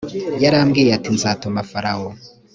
yaramubwiye 0.43 0.91
ati 0.97 1.09
nzatuma 1.15 1.59
farawo. 1.71 2.09